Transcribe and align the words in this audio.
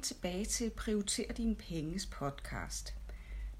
Velkommen 0.00 0.20
tilbage 0.22 0.44
til 0.44 0.70
Prioriter 0.70 1.34
din 1.34 1.56
penges 1.56 2.06
podcast. 2.06 2.94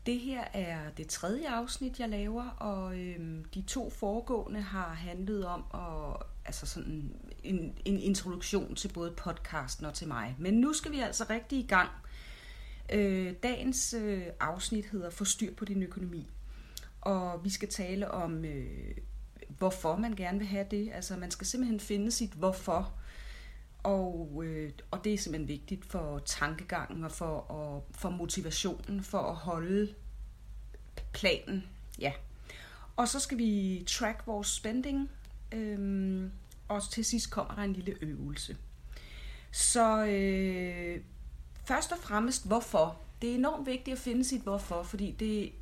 Det 0.06 0.20
her 0.20 0.44
er 0.52 0.90
det 0.96 1.08
tredje 1.08 1.48
afsnit, 1.48 2.00
jeg 2.00 2.08
laver, 2.08 2.44
og 2.44 2.98
øhm, 2.98 3.44
de 3.54 3.62
to 3.62 3.90
foregående 3.90 4.60
har 4.60 4.94
handlet 4.94 5.46
om 5.46 5.64
at, 5.74 6.26
altså 6.44 6.66
sådan 6.66 7.12
en, 7.42 7.78
en 7.84 7.98
introduktion 7.98 8.74
til 8.74 8.88
både 8.88 9.10
podcasten 9.10 9.86
og 9.86 9.94
til 9.94 10.08
mig. 10.08 10.36
Men 10.38 10.54
nu 10.54 10.72
skal 10.72 10.92
vi 10.92 11.00
altså 11.00 11.24
rigtig 11.30 11.58
i 11.58 11.66
gang. 11.66 11.90
Øh, 12.92 13.34
dagens 13.42 13.94
øh, 13.94 14.26
afsnit 14.40 14.86
hedder 14.86 15.10
Forstyr 15.10 15.54
på 15.54 15.64
din 15.64 15.82
økonomi, 15.82 16.28
og 17.00 17.44
vi 17.44 17.50
skal 17.50 17.68
tale 17.68 18.10
om, 18.10 18.44
øh, 18.44 18.96
hvorfor 19.48 19.96
man 19.96 20.16
gerne 20.16 20.38
vil 20.38 20.48
have 20.48 20.66
det. 20.70 20.90
Altså 20.94 21.16
man 21.16 21.30
skal 21.30 21.46
simpelthen 21.46 21.80
finde 21.80 22.10
sit 22.10 22.32
hvorfor 22.32 22.99
og, 23.82 24.42
øh, 24.44 24.72
og 24.90 25.04
det 25.04 25.14
er 25.14 25.18
simpelthen 25.18 25.48
vigtigt 25.48 25.84
for 25.84 26.18
tankegangen 26.18 27.04
og 27.04 27.12
for, 27.12 27.36
og, 27.36 27.86
for 27.90 28.10
motivationen 28.10 29.02
for 29.02 29.18
at 29.18 29.36
holde 29.36 29.94
planen. 31.12 31.64
Ja. 31.98 32.12
Og 32.96 33.08
så 33.08 33.20
skal 33.20 33.38
vi 33.38 33.84
track 33.86 34.26
vores 34.26 34.48
spending. 34.48 35.10
Øhm, 35.52 36.32
og 36.68 36.90
til 36.90 37.04
sidst 37.04 37.30
kommer 37.30 37.54
der 37.54 37.62
en 37.62 37.72
lille 37.72 37.96
øvelse. 38.00 38.56
Så 39.50 40.04
øh, 40.06 41.00
først 41.64 41.92
og 41.92 41.98
fremmest, 41.98 42.46
hvorfor? 42.46 43.00
Det 43.22 43.30
er 43.30 43.34
enormt 43.34 43.66
vigtigt 43.66 43.94
at 43.94 43.98
finde 43.98 44.24
sit 44.24 44.42
hvorfor, 44.42 44.82
fordi 44.82 45.10
det 45.10 45.52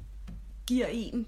giver 0.67 0.87
en 0.87 1.27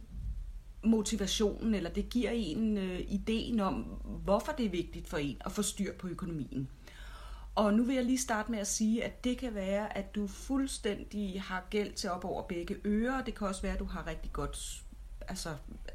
motivationen, 0.83 1.75
eller 1.75 1.91
det 1.91 2.09
giver 2.09 2.31
en 2.31 2.77
øh, 2.77 3.00
ideen 3.09 3.61
om, 3.61 3.83
hvorfor 4.25 4.53
det 4.53 4.67
er 4.67 4.70
vigtigt 4.70 5.09
for 5.09 5.17
en 5.17 5.36
at 5.45 5.53
få 5.53 5.62
styr 5.62 5.92
på 5.92 6.09
økonomien. 6.09 6.69
Og 7.55 7.75
nu 7.75 7.84
vil 7.84 7.95
jeg 7.95 8.05
lige 8.05 8.19
starte 8.19 8.50
med 8.50 8.59
at 8.59 8.67
sige, 8.67 9.05
at 9.05 9.25
det 9.25 9.39
kan 9.39 9.55
være, 9.55 9.98
at 9.98 10.14
du 10.14 10.27
fuldstændig 10.27 11.42
har 11.42 11.67
gæld 11.70 11.92
til 11.92 12.11
op 12.11 12.25
over 12.25 12.42
begge 12.42 12.77
ører. 12.84 13.25
Det 13.25 13.34
kan 13.34 13.47
også 13.47 13.62
være, 13.62 13.73
at 13.73 13.78
du 13.78 13.84
har 13.84 14.06
rigtig 14.06 14.33
godt, 14.33 14.84
altså 15.28 15.51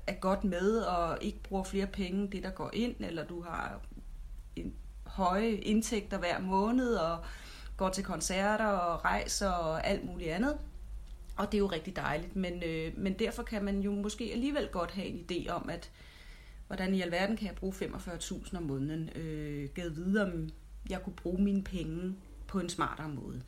er 0.07 0.13
godt 0.13 0.43
med 0.43 0.77
og 0.77 1.17
ikke 1.21 1.43
bruger 1.43 1.63
flere 1.63 1.87
penge 1.87 2.21
end 2.21 2.31
det, 2.31 2.43
der 2.43 2.49
går 2.49 2.69
ind, 2.73 2.95
eller 2.99 3.25
du 3.25 3.41
har 3.41 3.81
en 4.55 4.73
høje 5.05 5.51
indtægter 5.51 6.17
hver 6.17 6.39
måned 6.39 6.95
og 6.95 7.17
går 7.77 7.89
til 7.89 8.03
koncerter 8.03 8.67
og 8.67 9.05
rejser 9.05 9.49
og 9.49 9.87
alt 9.87 10.05
muligt 10.05 10.31
andet. 10.31 10.57
Og 11.35 11.51
det 11.51 11.57
er 11.57 11.59
jo 11.59 11.67
rigtig 11.67 11.95
dejligt, 11.95 12.35
men, 12.35 12.63
øh, 12.63 12.97
men 12.97 13.13
derfor 13.13 13.43
kan 13.43 13.65
man 13.65 13.79
jo 13.79 13.91
måske 13.91 14.29
alligevel 14.33 14.67
godt 14.67 14.91
have 14.91 15.07
en 15.07 15.25
idé 15.31 15.49
om, 15.49 15.69
at 15.69 15.91
hvordan 16.67 16.93
i 16.93 17.01
alverden 17.01 17.37
kan 17.37 17.47
jeg 17.47 17.55
bruge 17.55 17.73
45.000 17.73 18.57
om 18.57 18.63
måneden? 18.63 19.09
Øh, 19.15 19.69
givet 19.69 19.95
videre, 19.95 20.31
om 20.31 20.49
jeg 20.89 21.03
kunne 21.03 21.15
bruge 21.15 21.43
mine 21.43 21.63
penge 21.63 22.15
på 22.47 22.59
en 22.59 22.69
smartere 22.69 23.09
måde. 23.09 23.41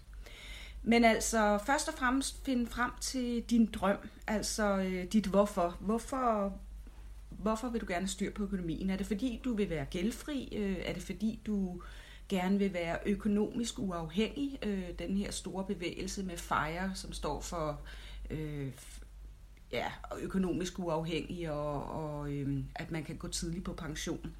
Men 0.83 1.03
altså, 1.03 1.59
først 1.65 1.87
og 1.87 1.93
fremmest 1.93 2.45
finde 2.45 2.67
frem 2.67 2.91
til 3.01 3.43
din 3.43 3.65
drøm, 3.65 3.97
altså 4.27 4.77
øh, 4.77 5.03
dit 5.03 5.25
hvorfor. 5.25 5.77
Hvorfor 5.79 6.53
hvorfor 7.29 7.69
vil 7.69 7.81
du 7.81 7.85
gerne 7.89 8.07
styr 8.07 8.31
på 8.31 8.43
økonomien? 8.43 8.89
Er 8.89 8.95
det 8.95 9.05
fordi, 9.05 9.41
du 9.43 9.55
vil 9.55 9.69
være 9.69 9.85
gældfri? 9.85 10.49
Øh, 10.55 10.77
er 10.85 10.93
det 10.93 11.03
fordi, 11.03 11.39
du 11.45 11.81
gerne 12.29 12.59
vil 12.59 12.73
være 12.73 12.97
økonomisk 13.05 13.79
uafhængig? 13.79 14.59
Øh, 14.63 14.89
den 14.99 15.17
her 15.17 15.31
store 15.31 15.65
bevægelse 15.65 16.23
med 16.23 16.37
FIRE, 16.37 16.91
som 16.95 17.13
står 17.13 17.41
for 17.41 17.81
øh, 18.29 18.71
ja, 19.71 19.91
økonomisk 20.21 20.79
uafhængig, 20.79 21.51
og, 21.51 21.83
og 21.83 22.31
øh, 22.31 22.63
at 22.75 22.91
man 22.91 23.03
kan 23.03 23.15
gå 23.15 23.27
tidligt 23.27 23.65
på 23.65 23.73
pension. 23.73 24.33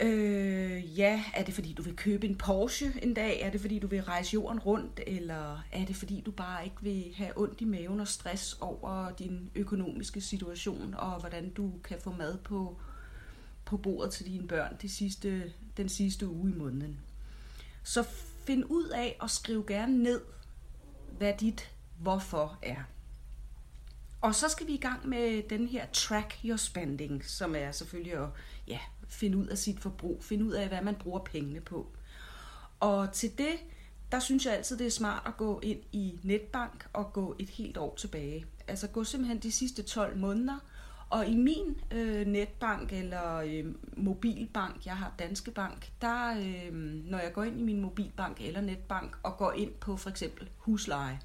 Øh, 0.00 0.98
ja, 0.98 1.24
er 1.34 1.44
det 1.44 1.54
fordi 1.54 1.72
du 1.72 1.82
vil 1.82 1.96
købe 1.96 2.26
en 2.26 2.36
Porsche 2.36 2.92
en 3.02 3.14
dag? 3.14 3.40
Er 3.40 3.50
det 3.50 3.60
fordi 3.60 3.78
du 3.78 3.86
vil 3.86 4.02
rejse 4.02 4.34
jorden 4.34 4.58
rundt? 4.58 5.00
Eller 5.06 5.64
er 5.72 5.84
det 5.84 5.96
fordi 5.96 6.22
du 6.26 6.30
bare 6.30 6.64
ikke 6.64 6.76
vil 6.80 7.14
have 7.16 7.30
ondt 7.36 7.60
i 7.60 7.64
maven 7.64 8.00
og 8.00 8.08
stress 8.08 8.56
over 8.60 9.10
din 9.18 9.50
økonomiske 9.54 10.20
situation 10.20 10.94
og 10.98 11.20
hvordan 11.20 11.50
du 11.50 11.72
kan 11.84 11.98
få 12.00 12.12
mad 12.12 12.38
på, 12.38 12.80
på 13.64 13.76
bordet 13.76 14.12
til 14.12 14.26
dine 14.26 14.48
børn 14.48 14.76
de 14.82 14.88
sidste, 14.88 15.52
den 15.76 15.88
sidste 15.88 16.28
uge 16.28 16.50
i 16.50 16.54
måneden? 16.54 17.00
Så 17.82 18.02
find 18.46 18.64
ud 18.68 18.88
af 18.88 19.16
og 19.20 19.30
skriv 19.30 19.66
gerne 19.66 20.02
ned, 20.02 20.20
hvad 21.18 21.34
dit 21.40 21.70
hvorfor 21.98 22.58
er. 22.62 22.82
Og 24.20 24.34
så 24.34 24.48
skal 24.48 24.66
vi 24.66 24.72
i 24.72 24.80
gang 24.80 25.08
med 25.08 25.42
den 25.48 25.68
her 25.68 25.86
track 25.92 26.38
your 26.44 26.56
spending, 26.56 27.24
som 27.24 27.54
er 27.56 27.72
selvfølgelig 27.72 28.12
at 28.12 28.28
ja, 28.66 28.78
finde 29.08 29.38
ud 29.38 29.46
af 29.46 29.58
sit 29.58 29.80
forbrug, 29.80 30.24
finde 30.24 30.44
ud 30.44 30.52
af, 30.52 30.68
hvad 30.68 30.82
man 30.82 30.94
bruger 30.94 31.18
pengene 31.18 31.60
på. 31.60 31.86
Og 32.80 33.12
til 33.12 33.38
det, 33.38 33.54
der 34.12 34.18
synes 34.18 34.46
jeg 34.46 34.54
altid, 34.54 34.78
det 34.78 34.86
er 34.86 34.90
smart 34.90 35.22
at 35.26 35.36
gå 35.36 35.60
ind 35.60 35.80
i 35.92 36.18
netbank 36.22 36.88
og 36.92 37.12
gå 37.12 37.36
et 37.38 37.48
helt 37.48 37.76
år 37.76 37.94
tilbage. 37.96 38.46
Altså 38.68 38.88
gå 38.88 39.04
simpelthen 39.04 39.38
de 39.38 39.52
sidste 39.52 39.82
12 39.82 40.16
måneder, 40.16 40.58
og 41.10 41.26
i 41.26 41.36
min 41.36 41.76
øh, 41.90 42.26
netbank 42.26 42.92
eller 42.92 43.36
øh, 43.36 43.64
mobilbank, 43.96 44.86
jeg 44.86 44.96
har 44.96 45.14
Danske 45.18 45.50
Bank, 45.50 45.92
der 46.00 46.30
øh, 46.30 46.74
når 47.10 47.18
jeg 47.18 47.32
går 47.32 47.42
ind 47.42 47.60
i 47.60 47.62
min 47.62 47.80
mobilbank 47.80 48.40
eller 48.40 48.60
netbank 48.60 49.16
og 49.22 49.36
går 49.36 49.52
ind 49.52 49.72
på 49.72 49.96
for 49.96 50.10
eksempel 50.10 50.48
husleje, 50.56 51.20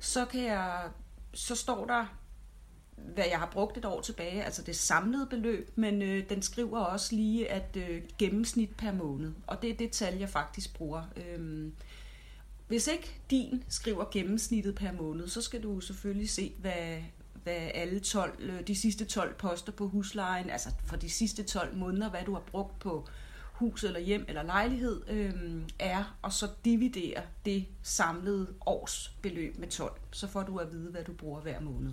så 0.00 0.24
kan 0.24 0.44
jeg 0.44 0.88
så 1.34 1.54
står 1.54 1.86
der 1.86 2.06
hvad 2.96 3.24
jeg 3.30 3.38
har 3.38 3.50
brugt 3.52 3.76
et 3.76 3.84
år 3.84 4.00
tilbage, 4.00 4.44
altså 4.44 4.62
det 4.62 4.76
samlede 4.76 5.26
beløb, 5.26 5.70
men 5.74 6.02
øh, 6.02 6.28
den 6.28 6.42
skriver 6.42 6.78
også 6.78 7.14
lige, 7.16 7.50
at 7.50 7.76
øh, 7.76 8.02
gennemsnit 8.18 8.76
per 8.76 8.92
måned, 8.92 9.32
og 9.46 9.62
det 9.62 9.70
er 9.70 9.74
det 9.74 9.90
tal, 9.90 10.18
jeg 10.18 10.28
faktisk 10.28 10.74
bruger. 10.74 11.02
Øh, 11.16 11.72
hvis 12.68 12.86
ikke 12.86 13.20
din 13.30 13.64
skriver 13.68 14.04
gennemsnittet 14.12 14.74
per 14.74 14.92
måned, 14.92 15.28
så 15.28 15.42
skal 15.42 15.62
du 15.62 15.80
selvfølgelig 15.80 16.30
se, 16.30 16.52
hvad, 16.58 17.02
hvad 17.44 17.70
alle 17.74 18.00
12, 18.00 18.40
øh, 18.40 18.66
de 18.66 18.74
sidste 18.74 19.04
12 19.04 19.34
poster 19.34 19.72
på 19.72 19.88
huslejen, 19.88 20.50
altså 20.50 20.68
for 20.84 20.96
de 20.96 21.10
sidste 21.10 21.42
12 21.42 21.76
måneder, 21.76 22.10
hvad 22.10 22.24
du 22.26 22.32
har 22.32 22.42
brugt 22.46 22.78
på 22.78 23.08
hus 23.54 23.84
eller 23.84 24.00
hjem 24.00 24.24
eller 24.28 24.42
lejlighed, 24.42 25.02
øh, 25.08 25.62
er, 25.78 26.16
og 26.22 26.32
så 26.32 26.48
dividere 26.64 27.22
det 27.44 27.66
samlede 27.82 28.48
års 28.66 29.16
beløb 29.22 29.58
med 29.58 29.68
12. 29.68 30.00
Så 30.10 30.28
får 30.28 30.42
du 30.42 30.58
at 30.58 30.72
vide, 30.72 30.90
hvad 30.90 31.04
du 31.04 31.12
bruger 31.12 31.40
hver 31.40 31.60
måned. 31.60 31.92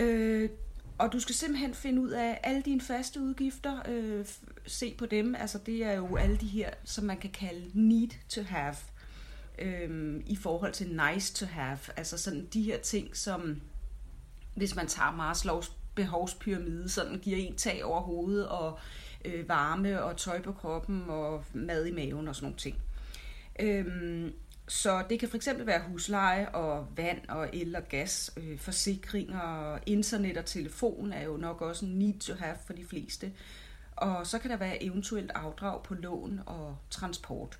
Øh, 0.00 0.50
og 0.98 1.12
du 1.12 1.20
skal 1.20 1.34
simpelthen 1.34 1.74
finde 1.74 2.02
ud 2.02 2.10
af 2.10 2.40
alle 2.42 2.62
dine 2.62 2.80
faste 2.80 3.20
udgifter, 3.20 3.80
øh, 3.88 4.26
se 4.66 4.94
på 4.98 5.06
dem. 5.06 5.34
Altså 5.34 5.58
det 5.58 5.84
er 5.84 5.92
jo 5.92 6.16
alle 6.16 6.36
de 6.36 6.46
her, 6.46 6.70
som 6.84 7.04
man 7.04 7.18
kan 7.18 7.30
kalde 7.30 7.70
need 7.74 8.10
to 8.28 8.42
have, 8.42 8.74
øh, 9.58 10.20
i 10.26 10.36
forhold 10.36 10.72
til 10.72 11.00
nice 11.12 11.34
to 11.34 11.46
have. 11.46 11.78
Altså 11.96 12.18
sådan 12.18 12.48
de 12.52 12.62
her 12.62 12.78
ting, 12.78 13.16
som 13.16 13.60
hvis 14.54 14.76
man 14.76 14.86
tager 14.86 15.10
Maslows 15.10 15.72
behovspyramide, 15.94 16.88
sådan 16.88 17.18
giver 17.18 17.36
en 17.38 17.56
tag 17.56 17.84
over 17.84 18.00
hovedet 18.00 18.48
og 18.48 18.78
øh, 19.24 19.48
varme 19.48 20.02
og 20.02 20.16
tøj 20.16 20.42
på 20.42 20.52
kroppen 20.52 21.04
og 21.08 21.44
mad 21.52 21.86
i 21.86 21.92
maven 21.92 22.28
og 22.28 22.36
sådan 22.36 22.44
nogle 22.46 22.58
ting. 22.58 22.76
Øhm, 23.60 24.32
så 24.68 25.04
det 25.10 25.20
kan 25.20 25.28
fx 25.28 25.48
være 25.58 25.82
husleje 25.88 26.48
og 26.48 26.86
vand 26.96 27.28
og 27.28 27.48
el 27.52 27.76
og 27.76 27.88
gas, 27.88 28.30
øh, 28.36 28.58
forsikringer, 28.58 29.78
internet 29.86 30.36
og 30.36 30.44
telefon 30.44 31.12
er 31.12 31.22
jo 31.22 31.36
nok 31.36 31.60
også 31.60 31.86
en 31.86 31.98
need 31.98 32.20
to 32.20 32.34
have 32.34 32.56
for 32.66 32.72
de 32.72 32.84
fleste. 32.84 33.32
Og 33.96 34.26
så 34.26 34.38
kan 34.38 34.50
der 34.50 34.56
være 34.56 34.82
eventuelt 34.82 35.30
afdrag 35.34 35.82
på 35.82 35.94
lån 35.94 36.40
og 36.46 36.76
transport. 36.90 37.58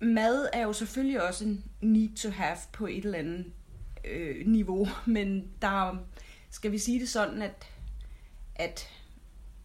Mad 0.00 0.48
er 0.52 0.62
jo 0.62 0.72
selvfølgelig 0.72 1.22
også 1.22 1.44
en 1.44 1.64
need 1.80 2.16
to 2.16 2.30
have 2.30 2.56
på 2.72 2.86
et 2.86 3.04
eller 3.04 3.18
andet 3.18 3.52
øh, 4.10 4.46
niveau, 4.46 4.88
men 5.06 5.48
der 5.62 5.96
skal 6.50 6.72
vi 6.72 6.78
sige 6.78 7.00
det 7.00 7.08
sådan, 7.08 7.42
at, 7.42 7.66
at 8.54 8.88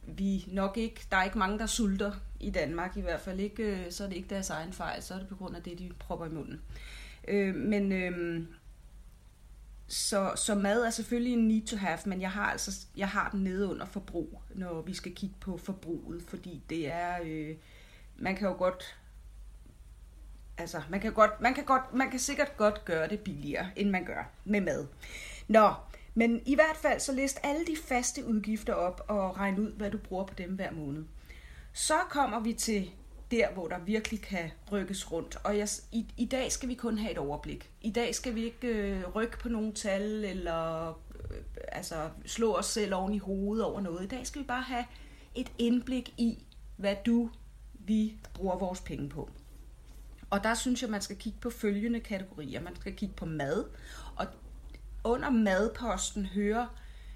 vi 0.08 0.46
nok 0.48 0.78
ikke, 0.78 1.02
der 1.12 1.18
er 1.18 1.24
ikke 1.24 1.38
mange, 1.38 1.60
der 1.60 1.66
sulter 1.66 2.12
i 2.40 2.50
Danmark, 2.50 2.98
i 2.98 3.02
hvert 3.02 3.22
fald 3.22 3.40
ikke, 3.40 3.64
øh, 3.64 3.92
så 3.92 4.04
er 4.04 4.08
det 4.08 4.16
ikke 4.16 4.30
deres 4.30 4.50
egen 4.50 4.74
fejl, 4.74 5.04
så 5.04 5.14
er 5.14 5.20
det 5.20 5.28
på 5.28 5.36
grund 5.36 5.56
af 5.56 5.64
det, 5.64 5.80
de 5.80 5.92
propper 6.00 6.26
i 6.26 6.30
munden. 6.30 6.62
Øh, 7.28 7.56
men 7.56 7.92
øh, 7.92 8.44
så, 9.88 10.32
så 10.36 10.56
mad 10.56 10.84
er 10.84 10.90
selvfølgelig 10.90 11.34
en 11.34 11.48
need 11.48 11.68
to 11.68 11.78
have, 11.78 12.00
men 12.06 12.22
jeg 12.22 12.32
har 12.32 12.52
altså 12.52 12.86
jeg 12.98 13.10
har 13.10 13.30
den 13.30 13.44
nede 13.44 13.68
under 13.68 13.86
forbrug, 13.86 14.42
når 14.56 14.82
vi 14.82 14.94
skal 14.94 15.16
kigge 15.16 15.36
på 15.40 15.58
forbruget, 15.58 16.24
fordi 16.28 16.62
det 16.70 16.92
er, 16.92 17.18
øh, 17.26 17.56
man 18.18 18.36
kan 18.36 18.48
jo 18.48 18.54
godt, 18.54 18.98
altså 20.58 20.82
man 20.90 21.00
kan 21.00 21.14
godt, 21.14 21.42
man 21.42 21.54
kan 21.54 21.64
godt, 21.64 21.94
man 21.94 22.10
kan 22.10 22.20
sikkert 22.20 22.58
godt 22.58 22.86
gøre 22.86 23.08
det 23.08 23.20
billigere, 23.20 23.66
end 23.76 23.90
man 23.90 24.06
gør 24.06 24.30
med 24.46 24.62
mad. 24.62 24.88
Nå, 25.48 25.74
men 26.14 26.42
i 26.46 26.56
hvert 26.56 26.78
fald 26.82 27.00
så 27.00 27.14
list 27.14 27.40
alle 27.44 27.66
de 27.66 27.78
faste 27.86 28.26
udgifter 28.26 28.74
op 28.74 29.06
og 29.08 29.38
regn 29.38 29.60
ud, 29.60 29.72
hvad 29.72 29.92
du 29.92 29.98
bruger 29.98 30.26
på 30.26 30.34
dem 30.34 30.52
hver 30.52 30.72
måned. 30.72 31.04
Så 31.74 31.94
kommer 32.10 32.40
vi 32.40 32.54
til 32.54 32.92
der, 33.32 33.52
hvor 33.54 33.68
der 33.68 33.80
virkelig 33.80 34.22
kan 34.22 34.52
rykkes 34.72 35.12
rundt. 35.12 35.38
Og 35.44 35.58
jeg, 35.58 35.68
i, 35.92 36.06
i 36.18 36.26
dag 36.26 36.52
skal 36.52 36.70
vi 36.70 36.74
kun 36.74 36.98
have 36.98 37.12
et 37.12 37.18
overblik. 37.18 37.72
I 37.82 37.92
dag 37.92 38.16
skal 38.16 38.36
vi 38.36 38.44
ikke 38.44 38.68
øh, 38.68 39.16
rykke 39.16 39.40
på 39.40 39.50
nogle 39.50 39.74
tal, 39.74 40.26
eller 40.26 40.90
øh, 40.90 41.38
altså, 41.68 42.10
slå 42.26 42.56
os 42.56 42.66
selv 42.66 42.96
oven 42.96 43.14
i 43.14 43.18
hovedet 43.18 43.66
over 43.66 43.82
noget. 43.82 44.04
I 44.04 44.08
dag 44.08 44.28
skal 44.28 44.42
vi 44.42 44.48
bare 44.48 44.62
have 44.62 44.86
et 45.36 45.52
indblik 45.58 46.14
i, 46.18 46.46
hvad 46.78 46.96
du 47.06 47.30
vi 47.74 48.18
bruger 48.34 48.58
vores 48.58 48.82
penge 48.82 49.10
på. 49.10 49.30
Og 50.34 50.44
der 50.44 50.54
synes 50.54 50.82
jeg, 50.82 50.90
man 50.90 51.02
skal 51.02 51.16
kigge 51.16 51.40
på 51.42 51.50
følgende 51.50 52.00
kategorier. 52.00 52.62
Man 52.62 52.76
skal 52.76 52.96
kigge 52.96 53.16
på 53.16 53.26
mad, 53.26 53.66
og 54.16 54.26
under 55.04 55.30
madposten 55.30 56.26
hører 56.26 56.68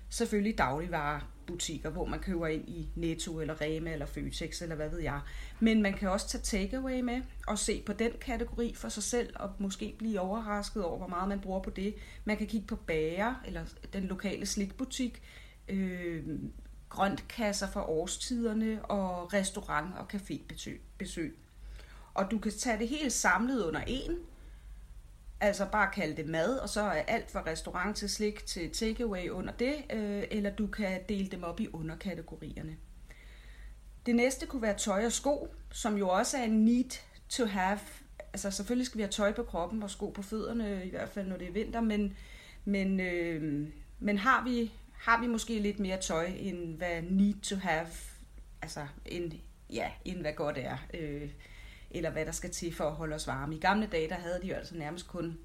selvfølgelig 0.09 0.57
dagligvarerbutikker, 0.57 1.89
hvor 1.89 2.05
man 2.05 2.19
køber 2.19 2.47
ind 2.47 2.69
i 2.69 2.89
Netto 2.95 3.39
eller 3.39 3.61
Rema 3.61 3.93
eller 3.93 4.05
Føtex 4.05 4.61
eller 4.61 4.75
hvad 4.75 4.89
ved 4.89 4.99
jeg. 4.99 5.21
Men 5.59 5.81
man 5.81 5.93
kan 5.93 6.09
også 6.09 6.27
tage 6.27 6.41
takeaway 6.41 7.01
med 7.01 7.21
og 7.47 7.59
se 7.59 7.83
på 7.85 7.93
den 7.93 8.11
kategori 8.21 8.73
for 8.75 8.89
sig 8.89 9.03
selv 9.03 9.33
og 9.35 9.51
måske 9.59 9.95
blive 9.97 10.19
overrasket 10.19 10.83
over, 10.83 10.97
hvor 10.97 11.07
meget 11.07 11.29
man 11.29 11.39
bruger 11.39 11.59
på 11.59 11.69
det. 11.69 11.95
Man 12.25 12.37
kan 12.37 12.47
kigge 12.47 12.67
på 12.67 12.75
bager 12.75 13.35
eller 13.45 13.65
den 13.93 14.03
lokale 14.03 14.45
slikbutik, 14.45 15.21
øh, 15.69 16.25
grøntkasser 16.89 17.67
for 17.67 17.81
årstiderne 17.81 18.85
og 18.85 19.33
restaurant- 19.33 19.97
og 19.97 20.05
cafébesøg. 20.13 21.46
Og 22.17 22.31
du 22.31 22.39
kan 22.39 22.51
tage 22.51 22.79
det 22.79 22.87
helt 22.87 23.13
samlet 23.13 23.63
under 23.63 23.81
en, 23.87 24.17
altså 25.41 25.65
bare 25.71 25.89
kalde 25.93 26.17
det 26.17 26.27
mad, 26.27 26.57
og 26.57 26.69
så 26.69 26.81
er 26.81 27.01
alt 27.01 27.31
fra 27.31 27.43
restaurant 27.45 27.97
til 27.97 28.09
slik 28.09 28.45
til 28.45 28.71
takeaway 28.71 29.29
under 29.29 29.53
det, 29.53 29.75
øh, 29.93 30.23
eller 30.31 30.49
du 30.49 30.67
kan 30.67 31.01
dele 31.09 31.27
dem 31.27 31.43
op 31.43 31.59
i 31.59 31.67
underkategorierne. 31.73 32.77
Det 34.05 34.15
næste 34.15 34.45
kunne 34.45 34.61
være 34.61 34.77
tøj 34.77 35.05
og 35.05 35.11
sko, 35.11 35.53
som 35.71 35.97
jo 35.97 36.09
også 36.09 36.37
er 36.37 36.43
en 36.43 36.65
need 36.65 36.99
to 37.29 37.45
have. 37.45 37.79
Altså 38.19 38.51
selvfølgelig 38.51 38.85
skal 38.85 38.97
vi 38.97 39.03
have 39.03 39.11
tøj 39.11 39.33
på 39.33 39.43
kroppen 39.43 39.83
og 39.83 39.89
sko 39.89 40.09
på 40.09 40.21
fødderne, 40.21 40.85
i 40.85 40.89
hvert 40.89 41.09
fald 41.09 41.27
når 41.27 41.37
det 41.37 41.47
er 41.47 41.51
vinter, 41.51 41.81
men, 41.81 42.17
men, 42.65 42.99
øh, 42.99 43.67
men 43.99 44.17
har, 44.17 44.43
vi, 44.43 44.71
har 44.93 45.21
vi 45.21 45.27
måske 45.27 45.59
lidt 45.59 45.79
mere 45.79 46.01
tøj, 46.01 46.25
end 46.25 46.77
hvad 46.77 47.01
need 47.01 47.41
to 47.41 47.55
have, 47.55 47.87
altså 48.61 48.87
end, 49.05 49.31
ja, 49.69 49.91
end 50.05 50.21
hvad 50.21 50.33
godt 50.33 50.57
er. 50.57 50.77
Øh, 50.93 51.29
eller 51.91 52.09
hvad 52.09 52.25
der 52.25 52.31
skal 52.31 52.49
til 52.49 52.75
for 52.75 52.83
at 52.83 52.93
holde 52.93 53.15
os 53.15 53.27
varme. 53.27 53.55
I 53.55 53.59
gamle 53.59 53.87
dage, 53.87 54.09
der 54.09 54.15
havde 54.15 54.39
de 54.41 54.47
jo 54.47 54.55
altså 54.55 54.75
nærmest 54.75 55.07
kun 55.07 55.37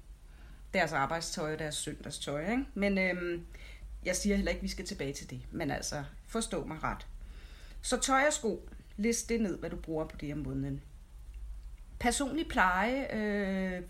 deres 0.73 0.91
arbejdstøj 0.91 1.53
og 1.53 1.59
deres 1.59 1.75
søndagstøj. 1.75 2.51
Ikke? 2.51 2.65
Men 2.73 2.97
øhm, 2.97 3.45
jeg 4.05 4.15
siger 4.15 4.35
heller 4.35 4.51
ikke, 4.51 4.59
at 4.59 4.63
vi 4.63 4.67
skal 4.67 4.85
tilbage 4.85 5.13
til 5.13 5.29
det. 5.29 5.41
Men 5.51 5.71
altså, 5.71 6.03
forstå 6.27 6.65
mig 6.65 6.83
ret. 6.83 7.07
Så 7.81 7.99
tøj 7.99 8.23
og 8.27 8.33
sko, 8.33 8.69
list 8.97 9.29
det 9.29 9.41
ned, 9.41 9.59
hvad 9.59 9.69
du 9.69 9.75
bruger 9.75 10.05
på 10.05 10.17
det 10.17 10.27
her 10.27 10.35
måneden. 10.35 10.81
Personlig 11.99 12.47
pleje, 12.47 13.15
øh, 13.15 13.81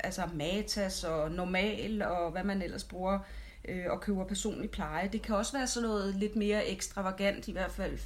altså 0.00 0.28
matas 0.34 1.04
og 1.04 1.30
normal 1.30 2.02
og 2.02 2.30
hvad 2.30 2.44
man 2.44 2.62
ellers 2.62 2.84
bruger 2.84 3.18
øh, 3.68 3.84
og 3.88 4.00
køber 4.00 4.24
personlig 4.24 4.70
pleje. 4.70 5.08
Det 5.08 5.22
kan 5.22 5.36
også 5.36 5.52
være 5.52 5.66
sådan 5.66 5.88
noget 5.88 6.14
lidt 6.14 6.36
mere 6.36 6.66
ekstravagant, 6.66 7.48
i 7.48 7.52
hvert 7.52 7.70
fald 7.70 7.98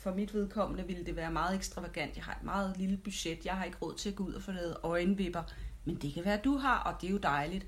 for 0.00 0.14
mit 0.14 0.34
vedkommende 0.34 0.86
ville 0.86 1.06
det 1.06 1.16
være 1.16 1.30
meget 1.30 1.56
ekstravagant. 1.56 2.16
Jeg 2.16 2.24
har 2.24 2.32
et 2.32 2.42
meget 2.42 2.76
lille 2.76 2.96
budget. 2.96 3.44
Jeg 3.44 3.54
har 3.54 3.64
ikke 3.64 3.78
råd 3.82 3.94
til 3.94 4.08
at 4.08 4.16
gå 4.16 4.24
ud 4.24 4.32
og 4.32 4.42
få 4.42 4.52
lavet 4.52 4.76
øjenvipper. 4.82 5.42
Men 5.84 5.94
det 5.96 6.14
kan 6.14 6.24
være, 6.24 6.38
at 6.38 6.44
du 6.44 6.56
har, 6.56 6.78
og 6.78 7.00
det 7.00 7.06
er 7.06 7.10
jo 7.10 7.18
dejligt. 7.18 7.66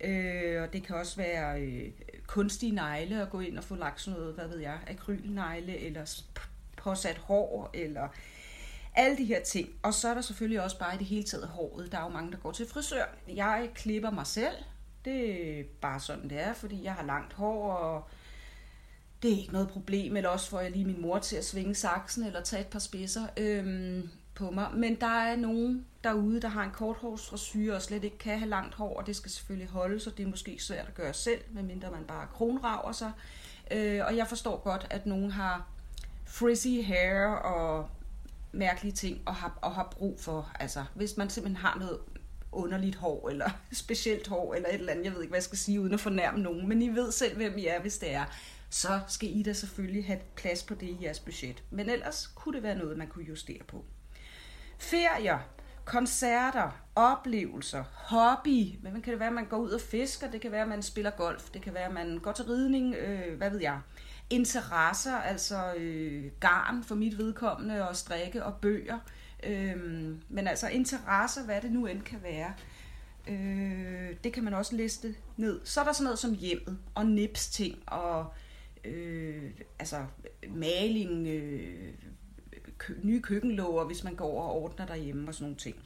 Øh, 0.00 0.62
og 0.62 0.72
det 0.72 0.82
kan 0.82 0.96
også 0.96 1.16
være 1.16 1.62
øh, 1.62 1.90
kunstige 2.26 2.74
negle 2.74 3.22
at 3.22 3.30
gå 3.30 3.40
ind 3.40 3.58
og 3.58 3.64
få 3.64 3.74
lagt 3.74 4.00
sådan 4.00 4.20
noget, 4.20 4.34
hvad 4.34 4.48
ved 4.48 4.58
jeg, 4.58 4.78
akrylnegle, 4.86 5.78
eller 5.78 6.22
påsat 6.76 7.18
hår, 7.18 7.70
eller 7.74 8.08
alle 8.94 9.16
de 9.16 9.24
her 9.24 9.42
ting. 9.42 9.68
Og 9.82 9.94
så 9.94 10.08
er 10.08 10.14
der 10.14 10.20
selvfølgelig 10.20 10.62
også 10.62 10.78
bare 10.78 10.94
i 10.94 10.98
det 10.98 11.06
hele 11.06 11.24
taget 11.24 11.48
håret. 11.48 11.92
Der 11.92 11.98
er 11.98 12.02
jo 12.02 12.08
mange, 12.08 12.32
der 12.32 12.38
går 12.38 12.52
til 12.52 12.66
frisør. 12.68 13.04
Jeg 13.28 13.70
klipper 13.74 14.10
mig 14.10 14.26
selv. 14.26 14.56
Det 15.04 15.60
er 15.60 15.64
bare 15.80 16.00
sådan, 16.00 16.30
det 16.30 16.40
er, 16.40 16.52
fordi 16.52 16.84
jeg 16.84 16.94
har 16.94 17.04
langt 17.04 17.32
hår, 17.32 17.72
og 17.72 18.08
det 19.24 19.32
er 19.32 19.36
ikke 19.36 19.52
noget 19.52 19.68
problem, 19.68 20.16
eller 20.16 20.30
også 20.30 20.50
får 20.50 20.60
jeg 20.60 20.70
lige 20.70 20.84
min 20.84 21.02
mor 21.02 21.18
til 21.18 21.36
at 21.36 21.44
svinge 21.44 21.74
saksen, 21.74 22.24
eller 22.24 22.40
tage 22.40 22.60
et 22.60 22.66
par 22.66 22.78
spidser 22.78 23.26
øhm, 23.36 24.08
på 24.34 24.50
mig. 24.50 24.68
Men 24.74 24.94
der 24.94 25.06
er 25.06 25.36
nogen 25.36 25.86
derude, 26.04 26.40
der 26.40 26.48
har 26.48 26.64
en 26.64 26.70
korthårsfrisyr 26.70 27.74
og 27.74 27.82
slet 27.82 28.04
ikke 28.04 28.18
kan 28.18 28.38
have 28.38 28.48
langt 28.48 28.74
hår, 28.74 28.96
og 28.96 29.06
det 29.06 29.16
skal 29.16 29.30
selvfølgelig 29.30 29.68
holde, 29.68 30.00
så 30.00 30.10
det 30.10 30.22
er 30.22 30.30
måske 30.30 30.56
svært 30.60 30.86
at 30.86 30.94
gøre 30.94 31.14
selv, 31.14 31.40
medmindre 31.50 31.90
man 31.90 32.04
bare 32.04 32.26
kronraver 32.34 32.92
sig. 32.92 33.12
Øh, 33.70 34.00
og 34.06 34.16
jeg 34.16 34.26
forstår 34.28 34.60
godt, 34.64 34.86
at 34.90 35.06
nogen 35.06 35.30
har 35.30 35.66
frizzy 36.26 36.82
hair 36.84 37.26
og 37.26 37.88
mærkelige 38.52 38.92
ting, 38.92 39.22
og 39.26 39.34
har, 39.34 39.58
og 39.62 39.72
har 39.72 39.88
brug 39.98 40.20
for, 40.20 40.50
altså 40.60 40.84
hvis 40.94 41.16
man 41.16 41.30
simpelthen 41.30 41.56
har 41.56 41.78
noget 41.78 41.98
underligt 42.52 42.96
hår, 42.96 43.28
eller 43.28 43.50
specielt 43.72 44.28
hår, 44.28 44.54
eller 44.54 44.68
et 44.68 44.74
eller 44.74 44.92
andet, 44.92 45.04
jeg 45.04 45.12
ved 45.12 45.20
ikke, 45.20 45.30
hvad 45.30 45.38
jeg 45.38 45.44
skal 45.44 45.58
sige, 45.58 45.80
uden 45.80 45.94
at 45.94 46.00
fornærme 46.00 46.38
nogen, 46.38 46.68
men 46.68 46.82
I 46.82 46.88
ved 46.88 47.12
selv, 47.12 47.36
hvem 47.36 47.58
I 47.58 47.66
er, 47.66 47.80
hvis 47.80 47.98
det 47.98 48.14
er 48.14 48.24
så 48.70 49.00
skal 49.08 49.36
I 49.36 49.42
da 49.42 49.52
selvfølgelig 49.52 50.06
have 50.06 50.20
plads 50.36 50.62
på 50.62 50.74
det 50.74 50.86
i 50.86 50.98
jeres 51.02 51.20
budget. 51.20 51.62
Men 51.70 51.90
ellers 51.90 52.26
kunne 52.26 52.54
det 52.54 52.62
være 52.62 52.74
noget, 52.74 52.98
man 52.98 53.06
kunne 53.06 53.24
justere 53.24 53.62
på. 53.68 53.84
Ferier, 54.78 55.38
koncerter, 55.84 56.84
oplevelser, 56.94 57.84
hobby. 57.92 58.78
Hvad 58.80 58.92
kan 58.92 59.12
det 59.12 59.18
være, 59.18 59.28
at 59.28 59.34
man 59.34 59.46
går 59.46 59.56
ud 59.56 59.70
og 59.70 59.80
fisker? 59.80 60.30
Det 60.30 60.40
kan 60.40 60.52
være, 60.52 60.62
at 60.62 60.68
man 60.68 60.82
spiller 60.82 61.10
golf. 61.10 61.50
Det 61.50 61.62
kan 61.62 61.74
være, 61.74 61.86
at 61.86 61.94
man 61.94 62.18
går 62.18 62.32
til 62.32 62.44
ridning. 62.44 62.94
Øh, 62.94 63.36
hvad 63.36 63.50
ved 63.50 63.60
jeg? 63.60 63.80
Interesser, 64.30 65.16
altså 65.16 65.74
øh, 65.74 66.24
garn 66.40 66.84
for 66.84 66.94
mit 66.94 67.18
vedkommende, 67.18 67.88
og 67.88 67.96
strikke 67.96 68.44
og 68.44 68.54
bøger. 68.54 68.98
Øh, 69.42 69.76
men 70.28 70.46
altså 70.46 70.68
interesser, 70.68 71.44
hvad 71.44 71.60
det 71.60 71.72
nu 71.72 71.86
end 71.86 72.02
kan 72.02 72.22
være. 72.22 72.54
Øh, 73.28 74.16
det 74.24 74.32
kan 74.32 74.44
man 74.44 74.54
også 74.54 74.76
liste 74.76 75.14
ned. 75.36 75.60
Så 75.64 75.80
er 75.80 75.84
der 75.84 75.92
sådan 75.92 76.04
noget 76.04 76.18
som 76.18 76.34
hjemmet, 76.34 76.78
og 76.94 77.06
nips 77.06 77.48
ting, 77.48 77.82
og 77.86 78.34
øh, 78.84 79.50
altså 79.78 80.06
maling, 80.48 81.26
øh, 81.26 81.94
kø, 82.78 82.94
nye 83.02 83.22
køkkenlåger, 83.22 83.84
hvis 83.84 84.04
man 84.04 84.14
går 84.14 84.42
og 84.42 84.62
ordner 84.62 84.86
derhjemme 84.86 85.28
og 85.28 85.34
sådan 85.34 85.44
nogle 85.44 85.56
ting. 85.56 85.76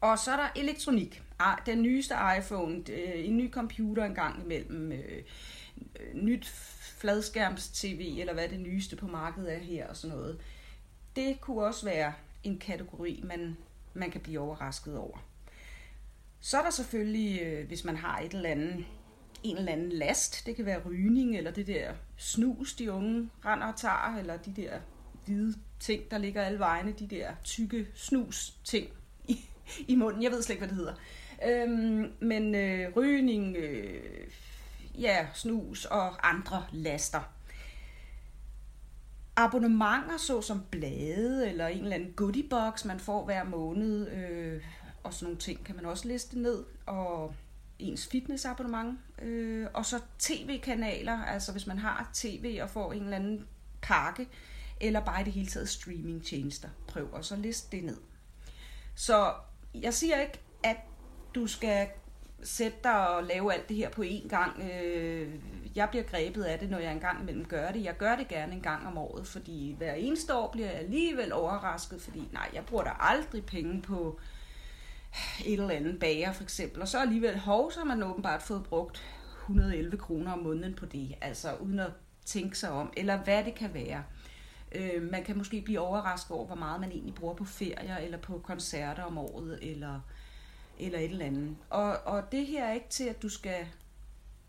Og 0.00 0.18
så 0.18 0.32
er 0.32 0.36
der 0.36 0.48
elektronik. 0.56 1.22
Ah, 1.38 1.58
den 1.66 1.82
nyeste 1.82 2.14
iPhone, 2.38 2.82
øh, 2.90 3.28
en 3.28 3.36
ny 3.36 3.52
computer 3.52 4.04
en 4.04 4.14
gang 4.14 4.42
imellem, 4.44 4.92
øh, 4.92 5.22
øh 6.00 6.14
nyt 6.14 6.46
fladskærms-tv, 6.98 8.16
eller 8.20 8.32
hvad 8.32 8.48
det 8.48 8.60
nyeste 8.60 8.96
på 8.96 9.06
markedet 9.06 9.54
er 9.54 9.58
her 9.58 9.86
og 9.86 9.96
sådan 9.96 10.16
noget. 10.16 10.40
Det 11.16 11.40
kunne 11.40 11.64
også 11.64 11.84
være 11.84 12.12
en 12.44 12.58
kategori, 12.58 13.20
man, 13.24 13.56
man 13.94 14.10
kan 14.10 14.20
blive 14.20 14.40
overrasket 14.40 14.98
over. 14.98 15.18
Så 16.40 16.58
er 16.58 16.62
der 16.62 16.70
selvfølgelig, 16.70 17.42
øh, 17.42 17.66
hvis 17.66 17.84
man 17.84 17.96
har 17.96 18.18
et 18.18 18.34
eller 18.34 18.50
andet 18.50 18.84
en 19.42 19.56
eller 19.56 19.72
anden 19.72 19.92
last. 19.92 20.46
Det 20.46 20.56
kan 20.56 20.66
være 20.66 20.82
rygning, 20.86 21.36
eller 21.36 21.50
det 21.50 21.66
der 21.66 21.92
snus, 22.16 22.74
de 22.74 22.92
unge 22.92 23.30
render 23.44 23.66
og 23.66 23.76
tager, 23.76 24.16
eller 24.18 24.36
de 24.36 24.52
der 24.62 24.78
hvide 25.24 25.54
ting, 25.80 26.10
der 26.10 26.18
ligger 26.18 26.42
alle 26.42 26.58
vegne, 26.58 26.92
de 26.92 27.06
der 27.06 27.30
tykke 27.44 27.86
snus 27.94 28.54
ting 28.64 28.88
i, 29.28 29.38
i 29.88 29.94
munden. 29.94 30.22
Jeg 30.22 30.30
ved 30.30 30.42
slet 30.42 30.54
ikke, 30.54 30.66
hvad 30.66 30.68
det 30.68 30.76
hedder. 30.76 30.94
Øhm, 31.46 32.12
men 32.20 32.54
øh, 32.54 32.96
rygning, 32.96 33.56
øh, 33.56 34.02
ja, 34.98 35.26
snus 35.34 35.84
og 35.84 36.28
andre 36.28 36.64
laster. 36.72 37.20
Abonnementer 39.36 40.16
såsom 40.16 40.62
blade 40.70 41.50
eller 41.50 41.66
en 41.66 41.82
eller 41.82 41.94
anden 41.94 42.12
goodiebox, 42.12 42.84
man 42.84 43.00
får 43.00 43.24
hver 43.24 43.44
måned, 43.44 44.10
øh, 44.10 44.62
og 45.02 45.14
sådan 45.14 45.24
nogle 45.24 45.38
ting 45.38 45.64
kan 45.64 45.76
man 45.76 45.84
også 45.84 46.08
liste 46.08 46.38
ned. 46.38 46.64
Og 46.86 47.34
ens 47.78 48.06
fitnessabonnement, 48.06 48.98
øh, 49.22 49.66
og 49.74 49.86
så 49.86 50.00
tv-kanaler, 50.18 51.24
altså 51.24 51.52
hvis 51.52 51.66
man 51.66 51.78
har 51.78 52.10
tv 52.14 52.58
og 52.62 52.70
får 52.70 52.92
en 52.92 53.02
eller 53.02 53.16
anden 53.16 53.46
pakke, 53.82 54.28
eller 54.80 55.00
bare 55.00 55.20
i 55.20 55.24
det 55.24 55.32
hele 55.32 55.46
taget 55.46 55.68
streamingtjenester. 55.68 56.68
Prøv 56.88 57.08
og 57.12 57.24
så 57.24 57.36
liste 57.36 57.76
det 57.76 57.84
ned. 57.84 57.96
Så 58.94 59.34
jeg 59.74 59.94
siger 59.94 60.20
ikke, 60.20 60.40
at 60.62 60.76
du 61.34 61.46
skal 61.46 61.88
sætte 62.42 62.78
dig 62.84 63.08
og 63.08 63.24
lave 63.24 63.54
alt 63.54 63.68
det 63.68 63.76
her 63.76 63.90
på 63.90 64.02
én 64.02 64.28
gang. 64.28 64.62
Øh, 64.72 65.34
jeg 65.74 65.88
bliver 65.90 66.04
grebet 66.04 66.44
af 66.44 66.58
det, 66.58 66.70
når 66.70 66.78
jeg 66.78 66.92
engang 66.92 67.22
imellem 67.22 67.44
gør 67.44 67.70
det. 67.70 67.84
Jeg 67.84 67.96
gør 67.96 68.16
det 68.16 68.28
gerne 68.28 68.52
en 68.52 68.60
gang 68.60 68.86
om 68.86 68.98
året, 68.98 69.26
fordi 69.26 69.74
hver 69.78 69.94
eneste 69.94 70.34
år 70.34 70.50
bliver 70.52 70.66
jeg 70.66 70.78
alligevel 70.78 71.32
overrasket, 71.32 72.02
fordi 72.02 72.28
nej, 72.32 72.50
jeg 72.54 72.64
bruger 72.66 72.84
da 72.84 72.90
aldrig 73.00 73.46
penge 73.46 73.82
på 73.82 74.20
et 75.46 75.52
eller 75.52 75.70
andet 75.70 75.98
bager 75.98 76.32
for 76.32 76.42
eksempel, 76.42 76.82
og 76.82 76.88
så 76.88 77.00
alligevel 77.00 77.38
hov, 77.38 77.72
så 77.72 77.80
har 77.80 77.86
man 77.86 78.02
åbenbart 78.02 78.42
fået 78.42 78.64
brugt 78.64 79.02
111 79.42 79.96
kroner 79.96 80.32
om 80.32 80.38
måneden 80.38 80.74
på 80.74 80.86
det, 80.86 81.14
altså 81.20 81.54
uden 81.60 81.78
at 81.78 81.90
tænke 82.24 82.58
sig 82.58 82.70
om, 82.70 82.92
eller 82.96 83.16
hvad 83.16 83.44
det 83.44 83.54
kan 83.54 83.74
være. 83.74 84.04
Øh, 84.72 85.02
man 85.02 85.24
kan 85.24 85.38
måske 85.38 85.62
blive 85.62 85.80
overrasket 85.80 86.30
over, 86.30 86.46
hvor 86.46 86.56
meget 86.56 86.80
man 86.80 86.90
egentlig 86.90 87.14
bruger 87.14 87.34
på 87.34 87.44
ferier, 87.44 87.96
eller 87.96 88.18
på 88.18 88.38
koncerter 88.44 89.02
om 89.02 89.18
året, 89.18 89.58
eller, 89.62 90.00
eller 90.78 90.98
et 90.98 91.10
eller 91.10 91.26
andet. 91.26 91.56
Og, 91.70 91.96
og 92.04 92.32
det 92.32 92.46
her 92.46 92.64
er 92.64 92.72
ikke 92.72 92.88
til, 92.88 93.04
at 93.04 93.22
du 93.22 93.28
skal... 93.28 93.66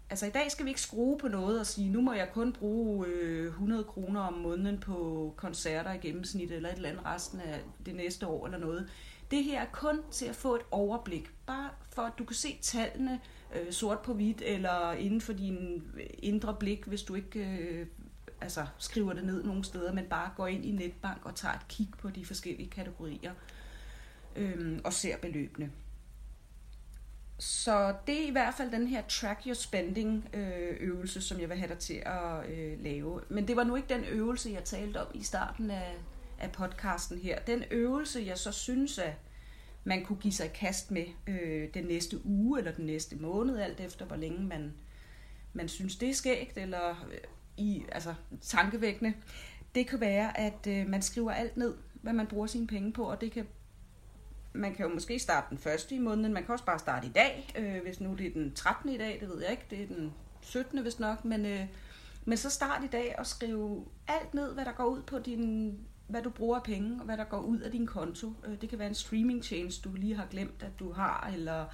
Altså 0.10 0.26
i 0.26 0.30
dag 0.30 0.52
skal 0.52 0.66
vi 0.66 0.70
ikke 0.70 0.82
skrue 0.82 1.18
på 1.18 1.28
noget 1.28 1.60
og 1.60 1.66
sige, 1.66 1.90
nu 1.90 2.02
må 2.02 2.14
jeg 2.14 2.30
kun 2.34 2.54
bruge 2.54 3.08
øh, 3.08 3.46
100 3.46 3.84
kroner 3.84 4.22
om 4.22 4.34
måneden 4.34 4.78
på 4.80 5.34
koncerter 5.38 5.94
i 5.94 5.98
gennemsnit, 5.98 6.52
eller 6.52 6.70
et 6.70 6.76
eller 6.76 6.90
andet 6.90 7.06
resten 7.06 7.40
af 7.40 7.62
det 7.86 7.96
næste 7.96 8.28
år, 8.28 8.46
eller 8.46 8.60
noget. 8.60 8.90
Det 9.32 9.44
her 9.44 9.62
er 9.62 9.66
kun 9.72 10.02
til 10.12 10.26
at 10.26 10.36
få 10.36 10.56
et 10.56 10.62
overblik, 10.72 11.32
bare 11.46 11.70
for 11.90 12.02
at 12.02 12.14
du 12.20 12.24
kan 12.26 12.36
se 12.36 12.58
tallene 12.62 13.20
øh, 13.56 13.72
sort 13.72 14.00
på 14.00 14.14
hvidt, 14.14 14.42
eller 14.46 14.92
inden 14.92 15.22
for 15.22 15.34
din 15.34 15.84
indre 16.20 16.56
blik, 16.60 16.86
hvis 16.86 17.04
du 17.04 17.16
ikke 17.16 17.40
øh, 17.40 17.88
altså 18.42 18.66
skriver 18.78 19.14
det 19.14 19.24
ned 19.24 19.44
nogle 19.44 19.64
steder, 19.64 19.94
men 19.94 20.06
bare 20.06 20.32
går 20.36 20.48
ind 20.48 20.66
i 20.66 20.72
netbank 20.72 21.26
og 21.26 21.36
tager 21.36 21.54
et 21.54 21.68
kig 21.70 21.88
på 21.98 22.10
de 22.10 22.26
forskellige 22.26 22.70
kategorier 22.70 23.34
øhm, 24.36 24.82
og 24.84 24.94
ser 24.94 25.18
beløbene. 25.18 25.72
Så 27.40 27.96
det 28.08 28.24
er 28.24 28.28
i 28.28 28.32
hvert 28.32 28.54
fald 28.54 28.72
den 28.72 28.88
her 28.88 29.02
track 29.08 29.46
your 29.46 29.54
spending 29.54 30.30
øh, 30.34 30.78
øvelse, 30.80 31.22
som 31.22 31.40
jeg 31.40 31.50
vil 31.50 31.58
have 31.58 31.70
dig 31.70 31.78
til 31.78 32.04
at 32.06 32.50
øh, 32.50 32.84
lave. 32.84 33.22
Men 33.30 33.48
det 33.48 33.56
var 33.56 33.64
nu 33.64 33.76
ikke 33.76 33.94
den 33.94 34.04
øvelse, 34.04 34.50
jeg 34.50 34.64
talte 34.64 35.02
om 35.02 35.08
i 35.14 35.24
starten 35.24 35.72
af, 35.72 35.96
af 36.40 36.52
podcasten 36.52 37.18
her. 37.18 37.40
Den 37.40 37.64
øvelse, 37.72 38.24
jeg 38.26 38.38
så 38.38 38.52
synes, 38.52 39.00
at 39.00 39.14
man 39.84 40.06
kunne 40.06 40.20
give 40.20 40.34
sig 40.34 40.46
i 40.46 40.50
kast 40.54 40.92
med 40.92 41.06
øh, 41.28 41.70
den 41.74 41.84
næste 41.84 42.26
uge 42.26 42.60
eller 42.60 42.72
den 42.72 42.86
næste 42.86 43.16
måned, 43.16 43.58
alt 43.58 43.80
efter 43.80 44.06
hvor 44.06 44.16
længe 44.16 44.40
man, 44.40 44.74
man 45.54 45.70
synes, 45.70 45.96
det 45.96 46.10
er 46.10 46.14
skægt 46.14 46.58
eller 46.58 47.08
øh, 47.12 47.20
i, 47.58 47.84
altså, 47.92 48.14
tankevækkende. 48.42 49.14
Det 49.76 49.88
kan 49.88 50.00
være, 50.00 50.40
at 50.40 50.68
øh, 50.68 50.88
man 50.88 51.02
skriver 51.02 51.32
alt 51.32 51.58
ned, 51.58 51.74
hvad 51.94 52.14
man 52.14 52.28
bruger 52.28 52.48
sine 52.48 52.68
penge 52.68 52.94
på, 52.94 53.04
og 53.04 53.22
det 53.22 53.32
kan 53.32 53.48
man 54.54 54.76
kan 54.76 54.86
jo 54.86 54.94
måske 54.94 55.20
starte 55.20 55.48
den 55.50 55.58
første 55.58 55.96
i 55.96 56.00
måneden, 56.00 56.34
man 56.34 56.44
kan 56.44 56.54
også 56.54 56.66
bare 56.66 56.80
starte 56.80 57.08
i 57.08 57.12
dag, 57.12 57.54
øh, 57.58 57.82
hvis 57.84 58.02
nu 58.02 58.14
det 58.14 58.28
er 58.28 58.34
den 58.34 58.54
13. 58.54 58.90
i 58.90 58.98
dag, 58.98 59.18
det 59.20 59.30
ved 59.30 59.42
jeg 59.42 59.52
ikke, 59.52 59.66
det 59.70 59.84
er 59.84 59.88
den 59.88 60.14
17. 60.42 60.82
hvis 60.82 61.00
nok, 61.00 61.26
men, 61.26 61.46
øh, 61.46 61.66
men 62.26 62.38
så 62.38 62.50
start 62.50 62.84
i 62.84 62.88
dag 62.88 63.16
og 63.18 63.26
skriv 63.26 63.88
alt 64.08 64.34
ned, 64.34 64.54
hvad 64.54 64.66
der 64.66 64.72
går 64.72 64.86
ud 64.86 65.02
på 65.02 65.20
din, 65.20 65.78
hvad 66.08 66.22
du 66.22 66.30
bruger 66.30 66.58
af 66.58 66.64
penge, 66.64 67.00
og 67.00 67.06
hvad 67.06 67.18
der 67.18 67.24
går 67.24 67.40
ud 67.40 67.60
af 67.60 67.72
din 67.72 67.88
konto. 67.88 68.34
Øh, 68.48 68.62
det 68.62 68.70
kan 68.70 68.80
være 68.80 68.88
en 68.88 68.96
streamingtjeneste, 68.96 69.90
du 69.90 69.96
lige 69.96 70.16
har 70.16 70.28
glemt, 70.32 70.64
at 70.64 70.80
du 70.80 70.92
har, 70.92 71.32
eller 71.34 71.66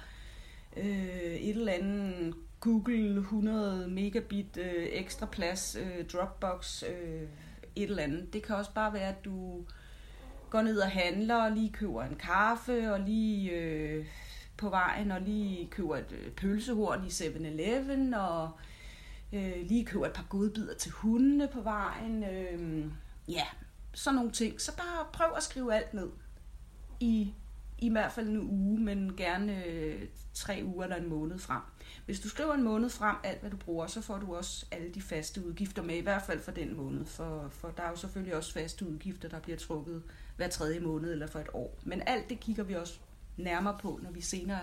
øh, 0.76 1.34
et 1.34 1.56
eller 1.56 1.72
andet 1.72 2.34
Google 2.60 3.20
100 3.20 3.88
megabit 3.88 4.56
øh, 4.56 4.86
ekstra 4.92 5.26
plads, 5.26 5.76
øh, 5.76 6.04
Dropbox, 6.12 6.82
øh, 6.82 7.22
et 7.76 7.90
eller 7.90 8.02
andet. 8.02 8.32
Det 8.32 8.42
kan 8.42 8.56
også 8.56 8.72
bare 8.74 8.92
være, 8.92 9.08
at 9.08 9.24
du 9.24 9.64
går 10.50 10.62
ned 10.62 10.78
og 10.78 10.90
handler, 10.90 11.36
og 11.36 11.52
lige 11.52 11.72
køber 11.72 12.02
en 12.02 12.16
kaffe, 12.16 12.92
og 12.92 13.00
lige 13.00 13.50
øh, 13.50 14.06
på 14.56 14.68
vejen, 14.68 15.10
og 15.10 15.20
lige 15.20 15.66
køber 15.66 15.96
et 15.96 16.12
øh, 16.12 16.32
pølsehorn 16.32 17.04
i 17.04 17.08
7-Eleven, 17.08 18.14
og 18.14 18.50
øh, 19.32 19.56
lige 19.62 19.84
køber 19.84 20.06
et 20.06 20.12
par 20.12 20.26
godbidder 20.28 20.74
til 20.74 20.90
hundene 20.90 21.48
på 21.48 21.60
vejen. 21.60 22.24
Øh, 22.24 22.84
ja, 23.28 23.44
sådan 23.94 24.14
nogle 24.14 24.30
ting. 24.30 24.60
Så 24.60 24.76
bare 24.76 25.06
prøv 25.12 25.28
at 25.36 25.42
skrive 25.42 25.74
alt 25.74 25.94
ned 25.94 26.08
i 27.00 27.34
i 27.78 27.90
hvert 27.90 28.12
fald 28.12 28.28
en 28.28 28.50
uge, 28.50 28.80
men 28.80 29.16
gerne 29.16 29.64
øh, 29.64 30.02
tre 30.34 30.62
uger 30.64 30.84
eller 30.84 30.96
en 30.96 31.08
måned 31.08 31.38
frem. 31.38 31.62
Hvis 32.06 32.20
du 32.20 32.28
skriver 32.28 32.54
en 32.54 32.62
måned 32.62 32.90
frem, 32.90 33.16
alt 33.24 33.40
hvad 33.40 33.50
du 33.50 33.56
bruger, 33.56 33.86
så 33.86 34.00
får 34.00 34.18
du 34.18 34.36
også 34.36 34.66
alle 34.70 34.90
de 34.90 35.02
faste 35.02 35.46
udgifter 35.46 35.82
med, 35.82 35.94
i 35.94 36.00
hvert 36.00 36.22
fald 36.22 36.40
for 36.40 36.50
den 36.50 36.76
måned. 36.76 37.06
For, 37.06 37.48
for 37.50 37.68
der 37.68 37.82
er 37.82 37.90
jo 37.90 37.96
selvfølgelig 37.96 38.36
også 38.36 38.52
faste 38.52 38.88
udgifter, 38.88 39.28
der 39.28 39.40
bliver 39.40 39.58
trukket 39.58 40.02
hver 40.36 40.48
tredje 40.48 40.80
måned 40.80 41.12
eller 41.12 41.26
for 41.26 41.38
et 41.38 41.48
år. 41.52 41.78
Men 41.84 42.02
alt 42.06 42.28
det 42.28 42.40
kigger 42.40 42.62
vi 42.62 42.74
også 42.74 42.98
nærmere 43.36 43.78
på, 43.82 44.00
når 44.02 44.10
vi 44.10 44.20
senere 44.20 44.60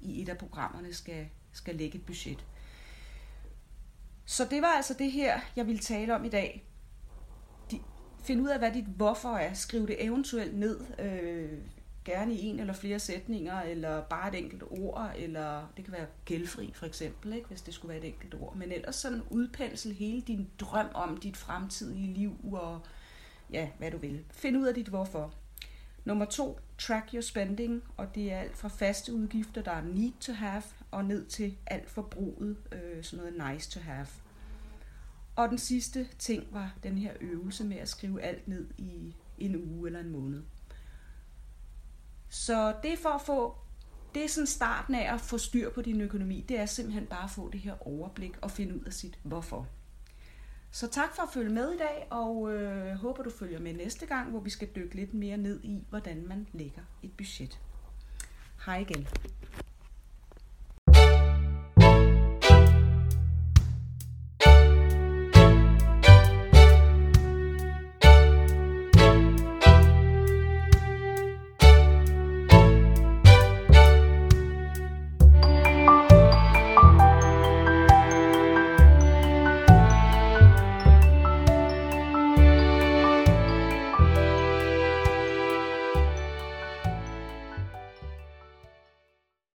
i 0.00 0.22
et 0.22 0.28
af 0.28 0.38
programmerne 0.38 0.94
skal, 0.94 1.28
skal 1.52 1.74
lægge 1.74 1.98
et 1.98 2.06
budget. 2.06 2.44
Så 4.26 4.46
det 4.50 4.62
var 4.62 4.68
altså 4.68 4.94
det 4.94 5.12
her, 5.12 5.40
jeg 5.56 5.66
ville 5.66 5.80
tale 5.80 6.14
om 6.14 6.24
i 6.24 6.28
dag. 6.28 6.68
De, 7.70 7.80
find 8.22 8.40
ud 8.40 8.48
af, 8.48 8.58
hvad 8.58 8.72
dit 8.72 8.84
hvorfor 8.84 9.36
er. 9.36 9.54
Skriv 9.54 9.86
det 9.86 10.04
eventuelt 10.04 10.58
ned. 10.58 10.80
Øh, 10.98 11.58
gerne 12.08 12.34
i 12.34 12.44
en 12.44 12.60
eller 12.60 12.72
flere 12.72 12.98
sætninger, 12.98 13.60
eller 13.60 14.02
bare 14.02 14.28
et 14.28 14.34
enkelt 14.44 14.62
ord, 14.70 15.12
eller 15.16 15.72
det 15.76 15.84
kan 15.84 15.92
være 15.92 16.06
gældfri 16.24 16.72
for 16.74 16.86
eksempel, 16.86 17.32
ikke, 17.32 17.48
hvis 17.48 17.62
det 17.62 17.74
skulle 17.74 17.94
være 17.94 18.04
et 18.06 18.08
enkelt 18.08 18.34
ord. 18.34 18.56
Men 18.56 18.72
ellers 18.72 18.96
sådan 18.96 19.22
udpensel 19.30 19.92
hele 19.92 20.20
din 20.20 20.48
drøm 20.58 20.86
om 20.94 21.16
dit 21.16 21.36
fremtidige 21.36 22.14
liv, 22.14 22.36
og 22.52 22.80
ja, 23.52 23.68
hvad 23.78 23.90
du 23.90 23.96
vil. 23.96 24.24
Find 24.30 24.56
ud 24.56 24.66
af 24.66 24.74
dit 24.74 24.88
hvorfor. 24.88 25.34
Nummer 26.04 26.24
to, 26.24 26.58
track 26.78 27.12
your 27.14 27.20
spending, 27.20 27.82
og 27.96 28.14
det 28.14 28.32
er 28.32 28.38
alt 28.38 28.56
fra 28.56 28.68
faste 28.68 29.14
udgifter, 29.14 29.62
der 29.62 29.72
er 29.72 29.82
need 29.82 30.12
to 30.20 30.32
have, 30.32 30.62
og 30.90 31.04
ned 31.04 31.26
til 31.26 31.56
alt 31.66 31.90
forbruget, 31.90 32.56
øh, 32.72 33.04
sådan 33.04 33.24
noget 33.24 33.52
nice 33.52 33.70
to 33.70 33.80
have. 33.80 34.06
Og 35.36 35.48
den 35.48 35.58
sidste 35.58 36.08
ting 36.18 36.46
var 36.50 36.74
den 36.82 36.98
her 36.98 37.12
øvelse 37.20 37.64
med 37.64 37.76
at 37.76 37.88
skrive 37.88 38.22
alt 38.22 38.48
ned 38.48 38.66
i 38.78 39.14
en 39.38 39.56
uge 39.56 39.88
eller 39.88 40.00
en 40.00 40.10
måned. 40.10 40.42
Så 42.28 42.74
det 42.82 42.92
er 42.92 42.96
for 42.96 43.08
at 43.08 43.20
få, 43.20 43.56
det 44.14 44.24
er 44.24 44.28
sådan 44.28 44.46
starten 44.46 44.94
af 44.94 45.14
at 45.14 45.20
få 45.20 45.38
styr 45.38 45.70
på 45.70 45.82
din 45.82 46.00
økonomi, 46.00 46.44
det 46.48 46.58
er 46.58 46.66
simpelthen 46.66 47.06
bare 47.06 47.24
at 47.24 47.30
få 47.30 47.50
det 47.50 47.60
her 47.60 47.86
overblik 47.86 48.32
og 48.40 48.50
finde 48.50 48.74
ud 48.74 48.84
af 48.84 48.92
sit 48.92 49.18
hvorfor. 49.22 49.66
Så 50.70 50.88
tak 50.88 51.16
for 51.16 51.22
at 51.22 51.28
følge 51.32 51.50
med 51.50 51.72
i 51.72 51.78
dag, 51.78 52.06
og 52.10 52.54
øh, 52.54 52.94
håber 52.94 53.22
du 53.22 53.30
følger 53.30 53.60
med 53.60 53.74
næste 53.74 54.06
gang, 54.06 54.30
hvor 54.30 54.40
vi 54.40 54.50
skal 54.50 54.68
dykke 54.76 54.94
lidt 54.94 55.14
mere 55.14 55.36
ned 55.36 55.60
i, 55.64 55.84
hvordan 55.88 56.26
man 56.26 56.46
lægger 56.52 56.82
et 57.02 57.12
budget. 57.16 57.60
Hej 58.66 58.78
igen. 58.78 59.08